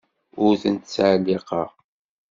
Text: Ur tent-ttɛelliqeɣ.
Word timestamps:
Ur 0.45 0.53
tent-ttɛelliqeɣ. 0.61 1.69